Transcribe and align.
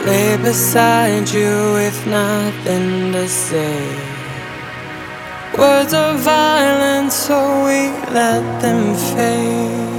lay 0.00 0.36
beside 0.36 1.28
you 1.30 1.72
with 1.74 2.06
nothing 2.06 3.12
to 3.12 3.28
say. 3.28 3.80
Words 5.58 5.92
are 5.92 6.16
violent, 6.16 7.12
so 7.12 7.38
we 7.66 7.80
let 8.12 8.42
them 8.62 8.94
fade. 9.12 9.92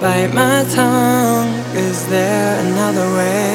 Bite 0.00 0.32
my 0.32 0.64
tongue, 0.74 1.52
is 1.74 2.08
there 2.08 2.60
another 2.66 3.08
way 3.18 3.47